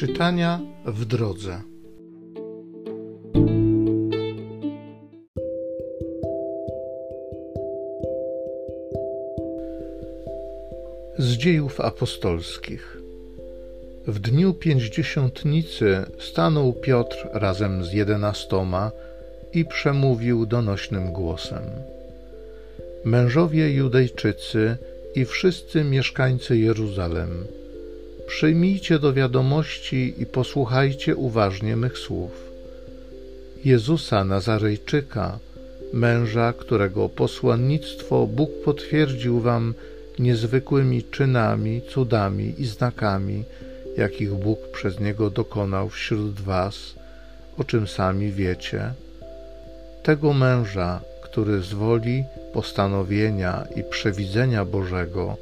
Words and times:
Czytania 0.00 0.60
w 0.86 1.04
drodze. 1.04 1.60
Z 11.18 11.32
dziejów 11.36 11.80
apostolskich. 11.80 12.96
W 14.06 14.18
dniu 14.18 14.54
pięćdziesiątnicy 14.54 16.04
stanął 16.18 16.72
Piotr 16.72 17.28
razem 17.32 17.84
z 17.84 17.92
jedenastoma 17.92 18.90
i 19.52 19.64
przemówił 19.64 20.46
donośnym 20.46 21.12
głosem. 21.12 21.62
Mężowie 23.04 23.70
Judejczycy 23.70 24.76
i 25.14 25.24
wszyscy 25.24 25.84
mieszkańcy 25.84 26.58
Jeruzalem, 26.58 27.46
przyjmijcie 28.30 28.98
do 28.98 29.12
wiadomości 29.12 30.14
i 30.22 30.26
posłuchajcie 30.26 31.16
uważnie 31.16 31.76
mych 31.76 31.98
słów. 31.98 32.30
Jezusa 33.64 34.24
Nazarejczyka, 34.24 35.38
męża, 35.92 36.52
którego 36.52 37.08
posłannictwo 37.08 38.26
Bóg 38.26 38.50
potwierdził 38.64 39.40
wam 39.40 39.74
niezwykłymi 40.18 41.02
czynami, 41.02 41.82
cudami 41.90 42.54
i 42.58 42.66
znakami, 42.66 43.44
jakich 43.96 44.32
Bóg 44.34 44.58
przez 44.72 45.00
niego 45.00 45.30
dokonał 45.30 45.88
wśród 45.88 46.40
was, 46.40 46.94
o 47.58 47.64
czym 47.64 47.86
sami 47.86 48.32
wiecie. 48.32 48.92
Tego 50.02 50.32
męża, 50.32 51.00
który 51.22 51.60
z 51.60 51.72
woli, 51.72 52.24
postanowienia 52.52 53.66
i 53.76 53.82
przewidzenia 53.90 54.64
Bożego 54.64 55.36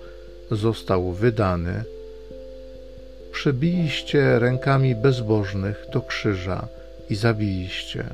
został 0.50 1.12
wydany, 1.12 1.84
przybiliście 3.32 4.38
rękami 4.38 4.94
bezbożnych 4.94 5.86
do 5.92 6.00
krzyża 6.00 6.68
i 7.10 7.14
zabiliście. 7.14 8.04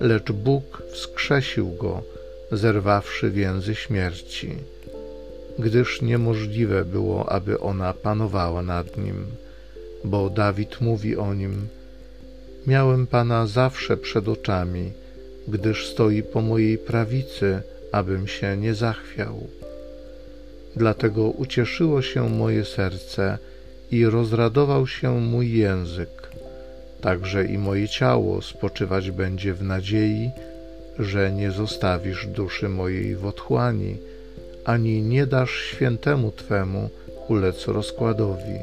Lecz 0.00 0.32
Bóg 0.32 0.82
wskrzesił 0.92 1.70
go, 1.70 2.02
zerwawszy 2.52 3.30
więzy 3.30 3.74
śmierci, 3.74 4.54
gdyż 5.58 6.02
niemożliwe 6.02 6.84
było, 6.84 7.32
aby 7.32 7.60
ona 7.60 7.92
panowała 7.94 8.62
nad 8.62 8.96
nim, 8.96 9.26
bo 10.04 10.30
Dawid 10.30 10.80
mówi 10.80 11.16
o 11.16 11.34
nim: 11.34 11.68
Miałem 12.66 13.06
Pana 13.06 13.46
zawsze 13.46 13.96
przed 13.96 14.28
oczami, 14.28 14.92
gdyż 15.48 15.88
stoi 15.88 16.22
po 16.22 16.40
mojej 16.40 16.78
prawicy, 16.78 17.62
abym 17.92 18.28
się 18.28 18.56
nie 18.56 18.74
zachwiał. 18.74 19.46
Dlatego 20.76 21.22
ucieszyło 21.30 22.02
się 22.02 22.28
moje 22.28 22.64
serce 22.64 23.38
i 23.92 24.06
rozradował 24.06 24.86
się 24.86 25.20
mój 25.20 25.52
język. 25.52 26.30
Także 27.00 27.44
i 27.44 27.58
moje 27.58 27.88
ciało 27.88 28.42
spoczywać 28.42 29.10
będzie 29.10 29.54
w 29.54 29.62
nadziei, 29.62 30.30
że 30.98 31.32
nie 31.32 31.50
zostawisz 31.50 32.26
duszy 32.26 32.68
mojej 32.68 33.16
w 33.16 33.26
otchłani, 33.26 33.96
ani 34.64 35.02
nie 35.02 35.26
dasz 35.26 35.50
świętemu 35.50 36.32
Twemu 36.32 36.90
ulec 37.28 37.68
rozkładowi. 37.68 38.58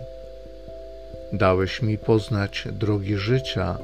Dałeś 1.33 1.81
mi 1.81 1.97
poznać 1.97 2.67
drogi 2.71 3.17
życia 3.17 3.77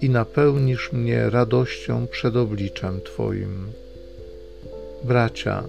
i 0.00 0.10
napełnisz 0.10 0.92
mnie 0.92 1.30
radością 1.30 2.06
przed 2.06 2.36
obliczem 2.36 3.00
Twoim. 3.00 3.72
Bracia, 5.04 5.62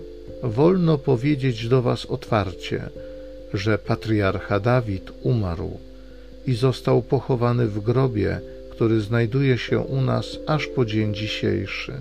wolno 0.44 0.98
powiedzieć 0.98 1.68
do 1.68 1.82
Was 1.82 2.06
otwarcie, 2.06 2.90
że 3.54 3.78
patriarcha 3.78 4.60
Dawid 4.60 5.12
umarł 5.24 5.78
i 6.46 6.54
został 6.54 7.02
pochowany 7.02 7.68
w 7.68 7.80
grobie, 7.80 8.40
który 8.72 9.02
znajduje 9.02 9.58
się 9.58 9.80
u 9.80 10.02
nas 10.02 10.26
aż 10.48 10.68
po 10.68 10.86
dzień 10.86 11.16
dzisiejszy. 11.16 11.94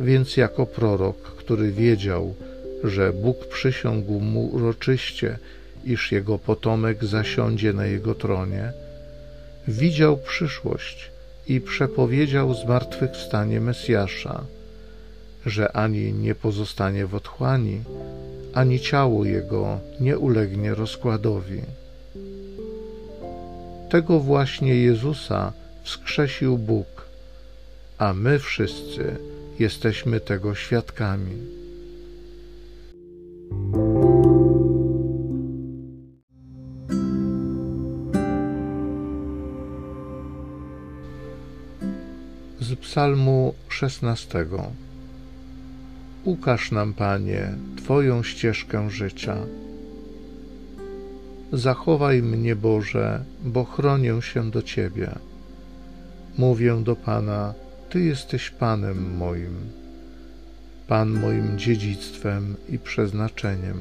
Więc 0.00 0.36
jako 0.36 0.66
prorok, 0.66 1.16
który 1.16 1.72
wiedział, 1.72 2.34
że 2.84 3.12
Bóg 3.12 3.46
przysiągł 3.46 4.20
mu 4.20 4.46
uroczyście, 4.46 5.38
iż 5.84 6.12
jego 6.12 6.38
potomek 6.38 7.04
zasiądzie 7.04 7.72
na 7.72 7.86
jego 7.86 8.14
tronie, 8.14 8.72
widział 9.68 10.16
przyszłość 10.16 11.10
i 11.48 11.60
przepowiedział 11.60 12.54
zmartwychwstanie 12.54 13.60
Mesjasza, 13.60 14.44
że 15.46 15.72
ani 15.72 16.12
nie 16.12 16.34
pozostanie 16.34 17.06
w 17.06 17.14
otchłani, 17.14 17.80
ani 18.54 18.80
ciało 18.80 19.24
jego 19.24 19.80
nie 20.00 20.18
ulegnie 20.18 20.74
rozkładowi. 20.74 21.62
Tego 23.90 24.20
właśnie 24.20 24.74
Jezusa 24.76 25.52
wskrzesił 25.82 26.58
Bóg, 26.58 27.06
a 27.98 28.12
my 28.12 28.38
wszyscy 28.38 29.16
jesteśmy 29.58 30.20
tego 30.20 30.54
świadkami. 30.54 31.36
Z 42.60 42.74
Psalmu 42.80 43.54
16. 43.68 44.46
Ukaż 46.24 46.72
nam, 46.72 46.94
Panie, 46.94 47.54
Twoją 47.76 48.22
ścieżkę 48.22 48.90
życia. 48.90 49.36
Zachowaj 51.52 52.22
mnie, 52.22 52.56
Boże, 52.56 53.24
bo 53.44 53.64
chronię 53.64 54.22
się 54.22 54.50
do 54.50 54.62
Ciebie. 54.62 55.10
Mówię 56.38 56.82
do 56.84 56.96
Pana, 56.96 57.54
Ty 57.90 58.00
jesteś 58.00 58.50
Panem 58.50 59.16
moim, 59.16 59.56
Pan 60.88 61.10
moim 61.10 61.58
dziedzictwem 61.58 62.56
i 62.68 62.78
przeznaczeniem. 62.78 63.78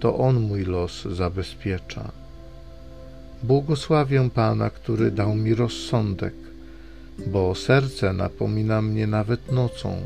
To 0.00 0.18
On 0.18 0.40
mój 0.40 0.64
los 0.64 1.04
zabezpiecza. 1.04 2.12
Błogosławię 3.42 4.30
Pana, 4.34 4.70
który 4.70 5.10
dał 5.10 5.34
mi 5.34 5.54
rozsądek, 5.54 6.34
bo 7.26 7.54
serce 7.54 8.12
napomina 8.12 8.82
mnie 8.82 9.06
nawet 9.06 9.52
nocą 9.52 9.96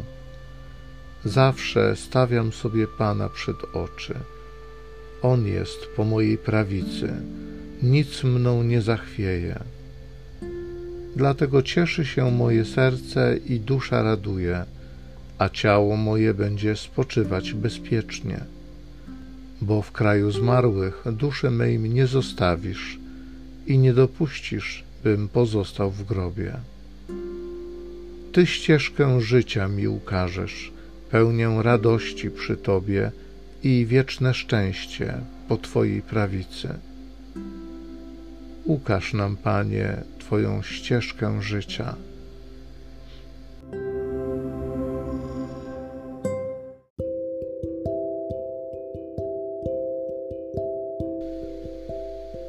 Zawsze 1.25 1.97
stawiam 1.97 2.53
sobie 2.53 2.87
Pana 2.87 3.29
przed 3.29 3.57
oczy. 3.73 4.15
On 5.23 5.47
jest 5.47 5.87
po 5.97 6.05
mojej 6.05 6.39
prawicy, 6.39 7.13
nic 7.83 8.25
mną 8.25 8.63
nie 8.63 8.83
zachwieje. 8.83 9.61
Dlatego 11.17 11.63
cieszy 11.63 12.05
się 12.05 12.31
moje 12.31 12.65
serce 12.65 13.37
i 13.47 13.61
dusza 13.61 14.03
raduje, 14.03 14.65
a 15.39 15.49
ciało 15.49 15.97
moje 15.97 16.35
będzie 16.35 16.77
spoczywać 16.77 17.53
bezpiecznie. 17.53 18.41
Bo 19.61 19.83
w 19.83 19.93
kraju 19.93 20.31
zmarłych 20.31 21.05
duszy 21.13 21.51
mej 21.51 21.79
nie 21.79 22.07
zostawisz 22.07 22.99
i 23.67 23.79
nie 23.79 23.95
dopuścisz, 23.95 24.85
bym 25.05 25.29
pozostał 25.29 25.91
w 25.91 26.05
grobie. 26.05 26.53
Ty 28.33 28.47
ścieżkę 28.47 29.21
życia 29.21 29.69
mi 29.69 29.89
ukażesz 29.89 30.73
pełnię 31.11 31.59
radości 31.63 32.31
przy 32.31 32.57
Tobie 32.57 33.11
i 33.63 33.87
wieczne 33.87 34.35
szczęście 34.35 35.15
po 35.49 35.57
Twojej 35.57 36.03
prawicy. 36.03 36.69
Ukaż 38.65 39.13
nam, 39.15 39.37
Panie, 39.37 39.97
Twoją 40.19 40.63
ścieżkę 40.63 41.43
życia. 41.43 41.95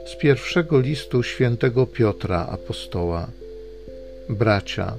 Z 0.06 0.16
pierwszego 0.16 0.80
listu 0.80 1.24
świętego 1.24 1.88
Piotra 1.88 2.48
apostoła. 2.48 3.28
Bracia, 4.30 4.98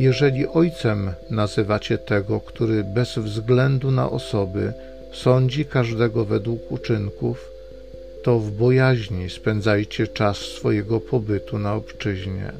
jeżeli 0.00 0.46
ojcem 0.46 1.12
nazywacie 1.30 1.98
tego, 1.98 2.40
który 2.40 2.84
bez 2.84 3.18
względu 3.18 3.90
na 3.90 4.10
osoby 4.10 4.72
sądzi 5.12 5.64
każdego 5.64 6.24
według 6.24 6.72
uczynków, 6.72 7.50
to 8.22 8.38
w 8.38 8.50
bojaźni 8.50 9.30
spędzajcie 9.30 10.06
czas 10.08 10.36
swojego 10.36 11.00
pobytu 11.00 11.58
na 11.58 11.74
obczyźnie. 11.74 12.52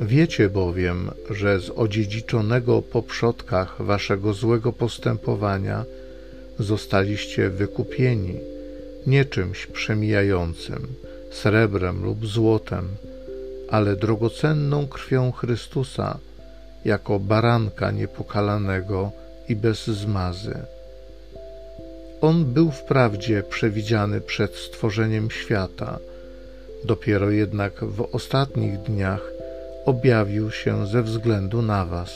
Wiecie 0.00 0.48
bowiem, 0.48 1.10
że 1.30 1.60
z 1.60 1.70
odziedziczonego 1.70 2.82
po 2.82 3.02
przodkach 3.02 3.82
waszego 3.82 4.32
złego 4.32 4.72
postępowania 4.72 5.84
zostaliście 6.58 7.50
wykupieni 7.50 8.34
nie 9.06 9.24
czymś 9.24 9.66
przemijającym, 9.66 10.86
srebrem 11.30 12.04
lub 12.04 12.26
złotem, 12.26 12.88
ale 13.70 13.96
drogocenną 13.96 14.86
krwią 14.86 15.32
Chrystusa, 15.32 16.18
jako 16.84 17.18
baranka 17.18 17.90
niepokalanego 17.90 19.10
i 19.48 19.56
bez 19.56 19.86
zmazy. 19.86 20.58
On 22.20 22.44
był 22.44 22.70
wprawdzie 22.70 23.42
przewidziany 23.42 24.20
przed 24.20 24.56
stworzeniem 24.56 25.30
świata, 25.30 25.98
dopiero 26.84 27.30
jednak 27.30 27.84
w 27.84 28.08
ostatnich 28.12 28.78
dniach 28.78 29.22
objawił 29.84 30.50
się 30.50 30.86
ze 30.86 31.02
względu 31.02 31.62
na 31.62 31.84
Was. 31.84 32.10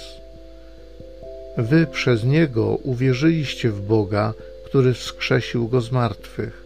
Wy 1.58 1.86
przez 1.86 2.24
Niego 2.24 2.66
uwierzyliście 2.66 3.70
w 3.70 3.80
Boga, 3.80 4.34
który 4.64 4.94
wskrzesił 4.94 5.68
Go 5.68 5.80
z 5.80 5.90
martwych 5.90 6.64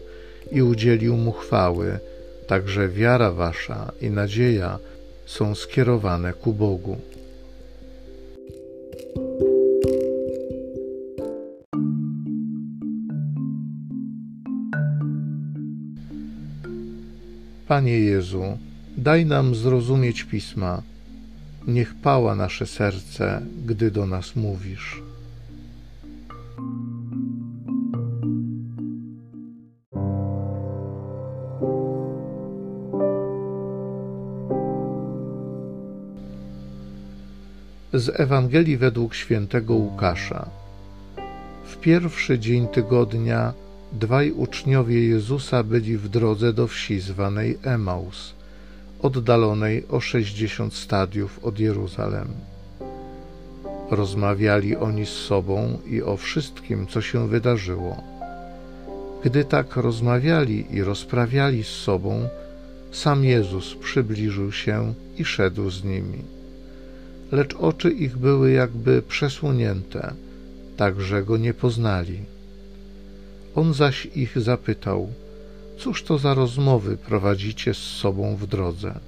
i 0.51 0.61
udzielił 0.61 1.17
Mu 1.17 1.31
chwały, 1.31 1.99
także 2.49 2.89
wiara 2.89 3.31
Wasza 3.31 3.91
i 4.01 4.09
nadzieja 4.09 4.79
są 5.25 5.55
skierowane 5.55 6.33
ku 6.33 6.53
Bogu. 6.53 6.97
Panie 17.67 17.99
Jezu, 17.99 18.57
daj 18.97 19.25
nam 19.25 19.55
zrozumieć 19.55 20.23
pisma. 20.23 20.81
Niech 21.67 21.93
pała 21.95 22.35
nasze 22.35 22.65
serce, 22.65 23.41
gdy 23.65 23.91
do 23.91 24.05
nas 24.05 24.35
mówisz. 24.35 25.01
Z 37.99 38.19
Ewangelii 38.19 38.77
według 38.77 39.15
świętego 39.15 39.73
Łukasza. 39.73 40.49
W 41.65 41.77
pierwszy 41.77 42.39
dzień 42.39 42.67
tygodnia 42.67 43.53
dwaj 43.91 44.31
uczniowie 44.31 45.07
Jezusa 45.07 45.63
byli 45.63 45.97
w 45.97 46.09
drodze 46.09 46.53
do 46.53 46.67
wsi 46.67 46.99
zwanej 46.99 47.57
Emaus, 47.63 48.33
oddalonej 49.01 49.87
o 49.87 49.99
sześćdziesiąt 49.99 50.73
stadiów 50.73 51.39
od 51.43 51.59
Jeruzalem. 51.59 52.27
Rozmawiali 53.91 54.77
oni 54.77 55.05
z 55.05 55.13
sobą 55.29 55.77
i 55.87 56.01
o 56.01 56.17
wszystkim, 56.17 56.87
co 56.87 57.01
się 57.01 57.27
wydarzyło. 57.27 58.03
Gdy 59.23 59.43
tak 59.43 59.75
rozmawiali 59.75 60.75
i 60.75 60.83
rozprawiali 60.83 61.63
z 61.63 61.67
sobą, 61.87 62.29
sam 62.91 63.25
Jezus 63.25 63.75
przybliżył 63.75 64.51
się 64.51 64.93
i 65.17 65.25
szedł 65.25 65.69
z 65.69 65.83
nimi. 65.83 66.38
Lecz 67.31 67.55
oczy 67.55 67.91
ich 67.91 68.17
były 68.17 68.51
jakby 68.51 69.01
przesłonięte, 69.01 70.13
tak 70.77 71.01
że 71.01 71.23
go 71.23 71.37
nie 71.37 71.53
poznali. 71.53 72.19
On 73.55 73.73
zaś 73.73 74.05
ich 74.05 74.41
zapytał: 74.41 75.09
Cóż 75.77 76.03
to 76.03 76.17
za 76.17 76.33
rozmowy 76.33 76.97
prowadzicie 76.97 77.73
z 77.73 77.77
sobą 77.77 78.35
w 78.35 78.47
drodze? 78.47 78.99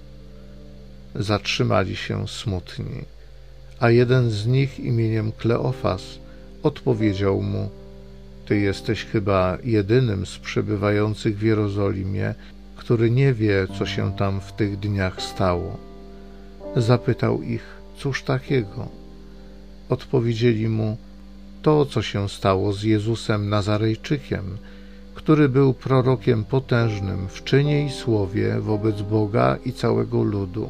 Zatrzymali 1.15 1.95
się 1.95 2.27
smutni, 2.27 3.05
a 3.79 3.89
jeden 3.89 4.29
z 4.29 4.47
nich 4.47 4.79
imieniem 4.79 5.31
Kleofas 5.31 6.01
odpowiedział 6.63 7.41
mu: 7.41 7.69
Ty 8.45 8.59
jesteś 8.59 9.05
chyba 9.05 9.57
jedynym 9.63 10.25
z 10.25 10.37
przebywających 10.37 11.37
w 11.37 11.41
Jerozolimie, 11.41 12.35
który 12.75 13.11
nie 13.11 13.33
wie, 13.33 13.67
co 13.79 13.85
się 13.85 14.15
tam 14.15 14.41
w 14.41 14.53
tych 14.53 14.79
dniach 14.79 15.21
stało. 15.21 15.77
Zapytał 16.75 17.41
ich: 17.41 17.80
Cóż 18.01 18.23
takiego? 18.23 18.87
Odpowiedzieli 19.89 20.69
mu: 20.69 20.97
to, 21.61 21.85
co 21.85 22.01
się 22.01 22.29
stało 22.29 22.73
z 22.73 22.83
Jezusem 22.83 23.49
Nazarejczykiem, 23.49 24.57
który 25.15 25.49
był 25.49 25.73
prorokiem 25.73 26.45
potężnym 26.45 27.27
w 27.27 27.43
czynie 27.43 27.85
i 27.85 27.89
słowie 27.89 28.59
wobec 28.59 29.01
Boga 29.01 29.57
i 29.65 29.73
całego 29.73 30.23
ludu. 30.23 30.69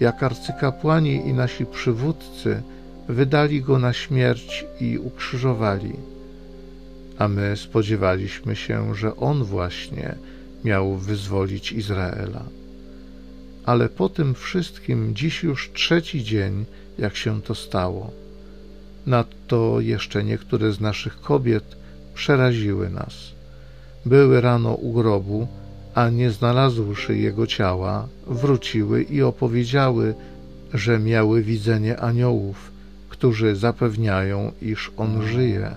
Jak 0.00 0.22
arcykapłani 0.22 1.14
i 1.28 1.32
nasi 1.32 1.66
przywódcy 1.66 2.62
wydali 3.08 3.62
go 3.62 3.78
na 3.78 3.92
śmierć 3.92 4.64
i 4.80 4.98
ukrzyżowali. 4.98 5.92
A 7.18 7.28
my 7.28 7.56
spodziewaliśmy 7.56 8.56
się, 8.56 8.94
że 8.94 9.16
on 9.16 9.44
właśnie 9.44 10.14
miał 10.64 10.94
wyzwolić 10.96 11.72
Izraela. 11.72 12.44
Ale 13.68 13.88
po 13.88 14.08
tym 14.08 14.34
wszystkim 14.34 15.14
dziś 15.14 15.42
już 15.42 15.70
trzeci 15.72 16.24
dzień, 16.24 16.64
jak 16.98 17.16
się 17.16 17.42
to 17.42 17.54
stało. 17.54 18.10
Nadto 19.06 19.80
jeszcze 19.80 20.24
niektóre 20.24 20.72
z 20.72 20.80
naszych 20.80 21.20
kobiet 21.20 21.76
przeraziły 22.14 22.90
nas. 22.90 23.14
Były 24.06 24.40
rano 24.40 24.74
u 24.74 24.92
grobu, 24.92 25.48
a 25.94 26.08
nie 26.08 26.30
znalazłszy 26.30 27.18
jego 27.18 27.46
ciała, 27.46 28.08
wróciły 28.26 29.02
i 29.02 29.22
opowiedziały, 29.22 30.14
że 30.74 30.98
miały 30.98 31.42
widzenie 31.42 32.00
aniołów, 32.00 32.70
którzy 33.08 33.56
zapewniają, 33.56 34.52
iż 34.62 34.90
on 34.96 35.22
żyje. 35.22 35.70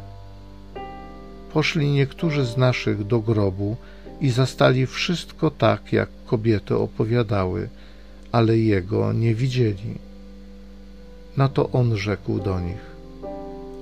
Poszli 1.54 1.92
niektórzy 1.92 2.46
z 2.46 2.58
naszych 2.58 3.08
do 3.08 3.20
grobu 3.20 3.78
i 4.22 4.30
zastali 4.30 4.88
wszystko 4.88 5.52
tak, 5.52 5.94
jak 5.94 6.10
kobiety 6.26 6.78
opowiadały, 6.78 7.70
ale 8.32 8.58
jego 8.58 9.14
nie 9.14 9.36
widzieli. 9.36 9.94
Na 11.38 11.48
to 11.48 11.70
on 11.70 11.98
rzekł 11.98 12.40
do 12.40 12.60
nich: 12.60 12.92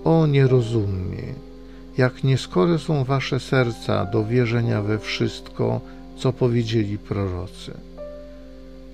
o 0.04 0.28
nierozumni, 0.28 1.24
jak 1.98 2.24
nieskore 2.24 2.80
są 2.80 3.04
wasze 3.04 3.40
serca 3.40 4.06
do 4.06 4.26
wierzenia 4.26 4.82
we 4.82 5.00
wszystko, 5.00 5.82
co 6.18 6.34
powiedzieli 6.34 6.98
prorocy. 6.98 7.72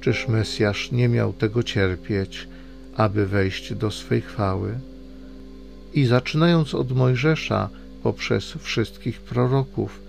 Czyż 0.01 0.27
Mesjasz 0.27 0.91
nie 0.91 1.09
miał 1.09 1.33
tego 1.33 1.63
cierpieć, 1.63 2.47
aby 2.97 3.25
wejść 3.25 3.73
do 3.73 3.91
swej 3.91 4.21
chwały? 4.21 4.79
I 5.93 6.05
zaczynając 6.05 6.75
od 6.75 6.91
Mojżesza, 6.91 7.69
poprzez 8.03 8.53
wszystkich 8.53 9.21
proroków, 9.21 10.04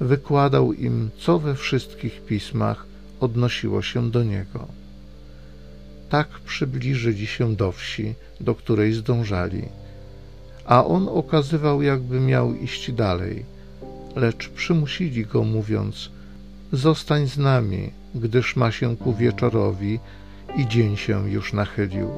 wykładał 0.00 0.72
im, 0.72 1.10
co 1.18 1.38
we 1.38 1.54
wszystkich 1.54 2.24
pismach 2.24 2.86
odnosiło 3.20 3.82
się 3.82 4.10
do 4.10 4.24
niego. 4.24 4.68
Tak 6.08 6.28
przybliżyli 6.28 7.26
się 7.26 7.56
do 7.56 7.72
wsi, 7.72 8.14
do 8.40 8.54
której 8.54 8.92
zdążali 8.92 9.62
a 10.66 10.84
on 10.84 11.08
okazywał, 11.08 11.82
jakby 11.82 12.20
miał 12.20 12.54
iść 12.54 12.92
dalej. 12.92 13.44
Lecz 14.16 14.48
przymusili 14.48 15.26
go, 15.26 15.44
mówiąc: 15.44 16.10
Zostań 16.72 17.28
z 17.28 17.38
nami, 17.38 17.90
gdyż 18.14 18.56
ma 18.56 18.72
się 18.72 18.96
ku 18.96 19.14
wieczorowi 19.14 19.98
i 20.56 20.66
dzień 20.66 20.96
się 20.96 21.30
już 21.30 21.52
nachylił. 21.52 22.10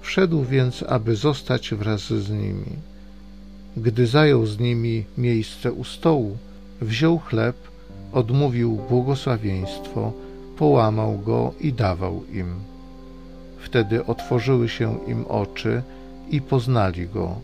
Wszedł 0.00 0.44
więc, 0.44 0.82
aby 0.82 1.16
zostać 1.16 1.74
wraz 1.74 2.00
z 2.00 2.30
nimi. 2.30 2.76
Gdy 3.76 4.06
zajął 4.06 4.46
z 4.46 4.58
nimi 4.58 5.04
miejsce 5.18 5.72
u 5.72 5.84
stołu, 5.84 6.36
wziął 6.82 7.18
chleb, 7.18 7.56
odmówił 8.12 8.76
błogosławieństwo, 8.88 10.12
połamał 10.56 11.18
go 11.18 11.54
i 11.60 11.72
dawał 11.72 12.24
im. 12.32 12.54
Wtedy 13.58 14.06
otworzyły 14.06 14.68
się 14.68 14.98
im 15.06 15.24
oczy, 15.26 15.82
i 16.32 16.40
poznali 16.40 17.08
go, 17.08 17.36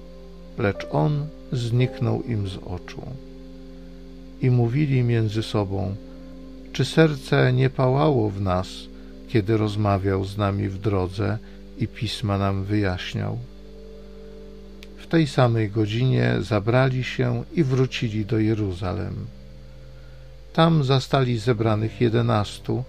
lecz 0.59 0.87
on 0.90 1.26
zniknął 1.52 2.23
im 2.23 2.49
z 2.49 2.57
oczu. 2.57 3.02
I 4.40 4.50
mówili 4.50 5.02
między 5.02 5.42
sobą, 5.42 5.95
czy 6.73 6.85
serce 6.85 7.52
nie 7.52 7.71
pałało 7.71 8.30
w 8.30 8.40
nas, 8.40 8.68
kiedy 9.28 9.57
rozmawiał 9.57 10.25
z 10.25 10.37
nami 10.37 10.68
w 10.68 10.78
drodze 10.78 11.38
i 11.78 11.88
pisma 11.88 12.38
nam 12.38 12.64
wyjaśniał? 12.64 13.38
Tej 15.09 15.27
samej 15.27 15.71
godzinie 15.71 16.37
zabrali 16.41 17.05
się 17.05 17.45
i 17.53 17.65
wrócili 17.65 18.27
do 18.27 18.38
Jeruzalem. 18.38 19.27
Tam 20.53 20.85
zastali 20.85 21.38
zebranych 21.38 22.00
jedenastu, 22.00 22.85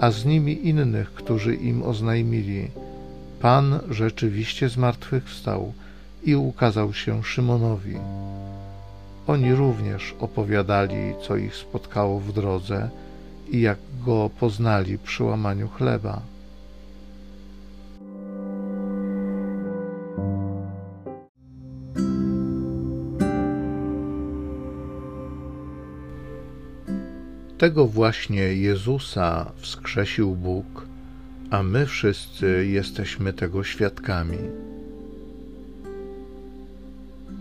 a 0.00 0.10
z 0.10 0.24
nimi 0.24 0.68
innych, 0.68 1.12
którzy 1.12 1.54
im 1.54 1.82
oznajmili– 1.82 2.68
Pan 3.42 3.80
rzeczywiście 3.90 4.68
zmartwychwstał 4.68 5.72
i 6.24 6.36
ukazał 6.36 6.92
się 6.92 7.24
Szymonowi. 7.24 7.96
Oni 9.26 9.54
również 9.54 10.14
opowiadali, 10.20 11.14
co 11.22 11.36
ich 11.36 11.54
spotkało 11.54 12.20
w 12.20 12.32
drodze 12.32 12.90
i 13.50 13.60
jak 13.60 13.78
go 14.06 14.30
poznali 14.40 14.98
przy 14.98 15.24
łamaniu 15.24 15.68
chleba. 15.68 16.22
Tego 27.62 27.86
właśnie 27.86 28.54
Jezusa 28.54 29.52
wskrzesił 29.56 30.34
Bóg 30.34 30.86
a 31.50 31.62
my 31.62 31.86
wszyscy 31.86 32.66
jesteśmy 32.66 33.32
tego 33.32 33.64
świadkami. 33.64 34.38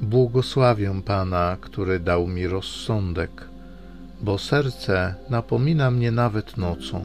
Błogosławię 0.01 1.01
Pana, 1.05 1.57
który 1.61 1.99
dał 1.99 2.27
mi 2.27 2.47
rozsądek, 2.47 3.47
bo 4.21 4.37
serce 4.37 5.15
napomina 5.29 5.91
mnie 5.91 6.11
nawet 6.11 6.57
nocą. 6.57 7.03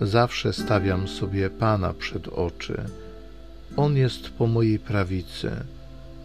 Zawsze 0.00 0.52
stawiam 0.52 1.08
sobie 1.08 1.50
Pana 1.50 1.94
przed 1.94 2.28
oczy. 2.28 2.82
On 3.76 3.96
jest 3.96 4.30
po 4.30 4.46
mojej 4.46 4.78
prawicy, 4.78 5.50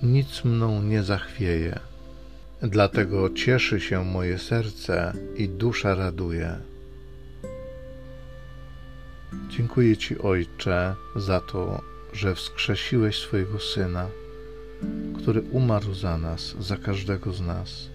nic 0.03 0.43
mną 0.43 0.81
nie 0.81 1.03
zachwieje. 1.03 1.79
Dlatego 2.61 3.29
cieszy 3.29 3.79
się 3.79 4.05
moje 4.05 4.39
serce 4.39 5.13
i 5.35 5.49
dusza 5.49 5.95
raduje. 5.95 6.55
Dziękuję 9.49 9.97
Ci, 9.97 10.19
Ojcze, 10.19 10.95
za 11.15 11.39
to, 11.39 11.81
że 12.13 12.35
wskrzesiłeś 12.35 13.17
swojego 13.17 13.59
Syna, 13.59 14.07
który 15.17 15.41
umarł 15.41 15.93
za 15.93 16.17
nas, 16.17 16.55
za 16.59 16.77
każdego 16.77 17.33
z 17.33 17.41
nas. 17.41 17.89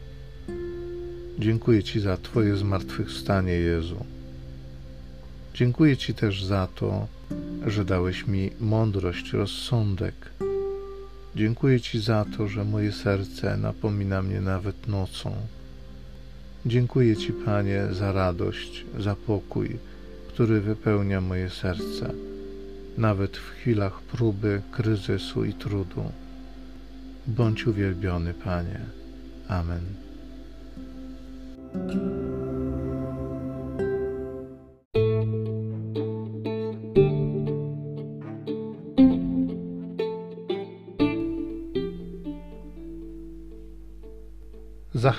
Dziękuję 1.38 1.82
Ci 1.82 2.00
za 2.00 2.16
Twoje 2.16 2.56
zmartwychwstanie, 2.56 3.52
Jezu. 3.52 4.04
Dziękuję 5.54 5.96
Ci 5.96 6.14
też 6.14 6.44
za 6.44 6.68
to, 6.74 7.06
że 7.66 7.84
dałeś 7.84 8.26
mi 8.26 8.50
mądrość, 8.60 9.32
rozsądek. 9.32 10.14
Dziękuję 11.36 11.80
Ci 11.80 12.00
za 12.00 12.24
to, 12.36 12.48
że 12.48 12.64
moje 12.64 12.92
serce 12.92 13.56
napomina 13.56 14.22
mnie 14.22 14.40
nawet 14.40 14.88
nocą. 14.88 15.32
Dziękuję 16.66 17.16
Ci, 17.16 17.32
Panie, 17.32 17.86
za 17.92 18.12
radość, 18.12 18.84
za 18.98 19.14
pokój, 19.14 19.76
który 20.28 20.60
wypełnia 20.60 21.20
moje 21.20 21.50
serce, 21.50 22.12
nawet 22.98 23.36
w 23.36 23.50
chwilach 23.50 24.02
próby, 24.02 24.62
kryzysu 24.72 25.44
i 25.44 25.52
trudu. 25.52 26.04
Bądź 27.26 27.66
uwielbiony, 27.66 28.34
Panie. 28.34 28.80
Amen. 29.48 29.80